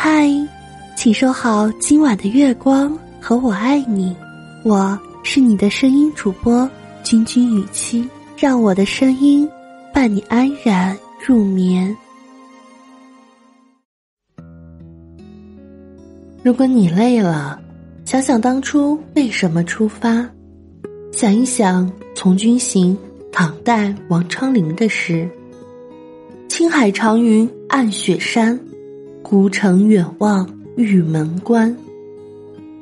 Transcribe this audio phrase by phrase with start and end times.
[0.00, 0.30] 嗨，
[0.96, 4.14] 请收好今晚的月光和我爱你，
[4.62, 6.70] 我是你的声音主播
[7.02, 9.50] 君君雨期，让我的声音
[9.92, 11.96] 伴你安然入眠。
[16.44, 17.60] 如果你累了，
[18.04, 20.24] 想想当初为什么出发，
[21.10, 22.96] 想一想从军行
[23.32, 25.28] 唐代王昌龄的诗
[26.48, 28.56] ：“青海长云暗雪山。”
[29.22, 31.76] 孤城远望玉门关，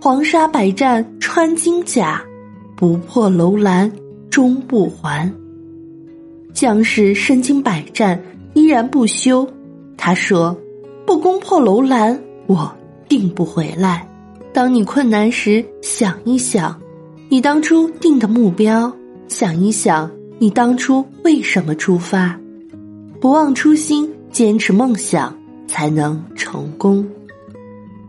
[0.00, 2.22] 黄沙百战穿金甲，
[2.76, 3.90] 不破楼兰
[4.30, 5.32] 终不还。
[6.52, 8.20] 将士身经百战
[8.54, 9.48] 依然不休，
[9.96, 10.56] 他说
[11.04, 12.72] ：“不攻破楼兰，我
[13.08, 14.06] 定不回来。”
[14.54, 16.80] 当你困难时，想一想，
[17.28, 18.90] 你当初定的目标；
[19.28, 22.38] 想一想，你当初为什么出发？
[23.20, 25.36] 不忘初心，坚持梦想。
[25.66, 27.06] 才能成功。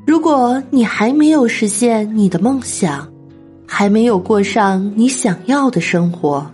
[0.06, 3.08] 如果你还没有实现你的梦想，
[3.66, 6.50] 还没有过上你想要的生活，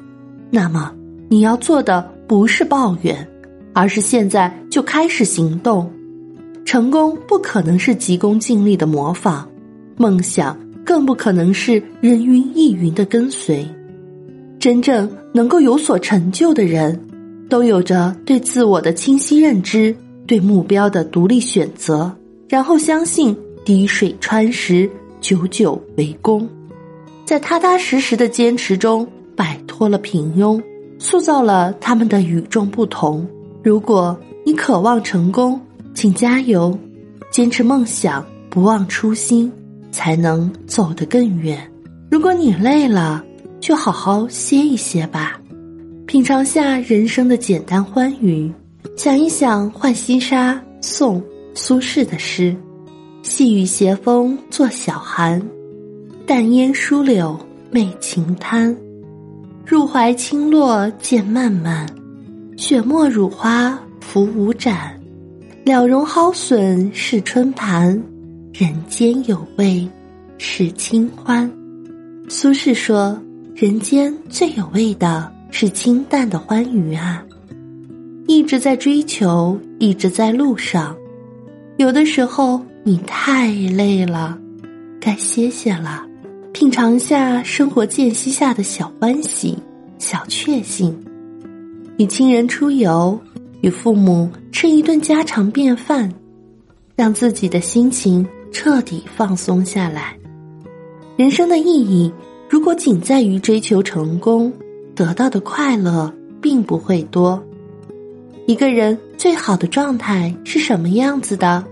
[0.50, 0.92] 那么
[1.30, 3.28] 你要做的不是抱怨，
[3.74, 5.90] 而是现在就开始行动。
[6.66, 9.48] 成功不可能是急功近利的模仿，
[9.98, 13.68] 梦想更不可能是人云亦云的跟随。
[14.58, 17.00] 真正能够有所成就的人，
[17.50, 19.96] 都有着对自我的清晰认知。
[20.26, 22.16] 对目标的独立选择，
[22.50, 23.36] 然后相信
[23.66, 26.48] 滴水穿石，久久为功，
[27.26, 30.62] 在踏踏实实的坚持中摆脱了平庸，
[31.00, 33.28] 塑造了他们的与众不同。
[33.64, 35.60] 如果你渴望成功，
[35.94, 36.78] 请加油，
[37.32, 39.52] 坚持梦想，不忘初心，
[39.92, 41.70] 才能走得更远。
[42.10, 43.24] 如果你累了，
[43.60, 45.40] 就好好歇一歇吧，
[46.06, 48.52] 品尝下人生的简单欢愉。
[48.96, 51.20] 想一想《浣溪沙》宋·
[51.56, 52.56] 苏轼的诗
[53.24, 55.42] ：“细雨斜风作晓寒，
[56.28, 57.38] 淡烟疏柳
[57.72, 58.76] 媚晴滩。
[59.66, 61.88] 入怀清洛渐漫漫，
[62.56, 65.00] 雪沫乳花浮无盏。
[65.66, 68.02] 了容蒿笋是春盘，
[68.54, 69.88] 人间有味
[70.38, 71.52] 是清欢。”
[72.30, 73.20] 苏轼说
[73.56, 77.26] ：“人间最有味的是清淡的欢愉啊。”
[78.26, 80.96] 一直在追求，一直在路上。
[81.78, 84.38] 有的时候你太累了，
[85.00, 86.06] 该歇歇了，
[86.54, 89.58] 品尝下生活间隙下的小欢喜、
[89.98, 90.98] 小确幸。
[91.98, 93.20] 与亲人出游，
[93.62, 96.12] 与父母吃一顿家常便饭，
[96.96, 100.18] 让自己的心情彻底放松下来。
[101.18, 102.12] 人生的意义，
[102.50, 104.52] 如果仅在于追求成功，
[104.96, 107.44] 得到的快乐并不会多。
[108.46, 111.64] 一个人最好的状态是什么样子的？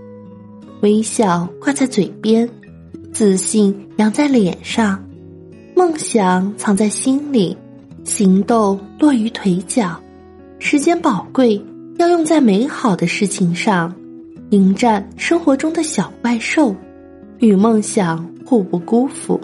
[0.80, 2.48] 微笑挂在嘴边，
[3.12, 5.04] 自信扬在脸上，
[5.76, 7.54] 梦想藏在心里，
[8.04, 10.00] 行动落于腿脚。
[10.58, 11.62] 时间宝贵，
[11.98, 13.94] 要用在美好的事情上，
[14.48, 16.74] 迎战生活中的小怪兽，
[17.38, 19.38] 与梦想互不辜负。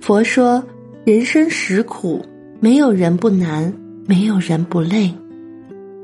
[0.00, 0.64] 佛说：
[1.04, 2.24] 人生实苦，
[2.60, 3.70] 没有人不难，
[4.06, 5.12] 没有人不累。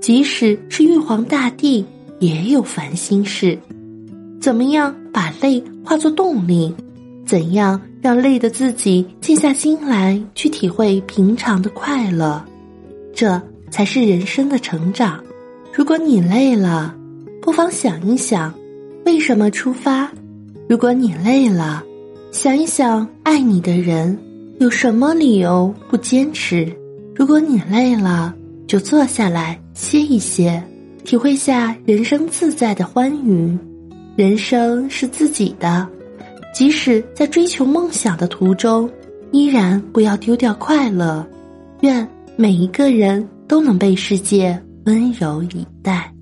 [0.04, 1.82] 即使是玉皇大帝
[2.20, 3.58] 也有烦心事，
[4.38, 6.74] 怎么样把累化作动力？
[7.24, 12.44] 怎样让累的自己静下心来去体会平常的快乐？
[13.14, 15.24] 这才是人生的成长。
[15.72, 16.94] 如果你累了，
[17.40, 18.52] 不妨想一想
[19.06, 20.06] 为什么出发；
[20.68, 21.82] 如果你累了，
[22.30, 24.18] 想一想爱你的人
[24.60, 26.70] 有什么理由不坚持；
[27.16, 28.34] 如果你累了，
[28.66, 30.62] 就坐下来歇一歇，
[31.04, 33.58] 体会下人生自在的欢愉。
[34.14, 35.86] 人生是自己的，
[36.54, 38.88] 即使在追求梦想的途中，
[39.32, 41.26] 依然不要丢掉快乐。
[41.80, 46.13] 愿每一个人都能被世界温柔以待。